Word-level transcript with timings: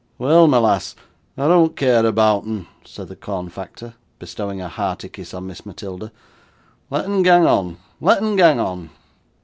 'Weel, 0.17 0.47
my 0.47 0.57
lass, 0.57 0.95
I 1.37 1.47
dean't 1.47 1.75
care 1.75 2.03
aboot 2.03 2.43
'un,' 2.45 2.65
said 2.83 3.07
the 3.07 3.15
corn 3.15 3.49
factor, 3.49 3.93
bestowing 4.17 4.59
a 4.59 4.67
hearty 4.67 5.09
kiss 5.09 5.31
on 5.31 5.45
Miss 5.45 5.63
Matilda; 5.63 6.11
'let 6.89 7.05
'un 7.05 7.21
gang 7.21 7.45
on, 7.45 7.77
let 7.99 8.17
'un 8.23 8.35
gang 8.35 8.59
on. 8.59 8.89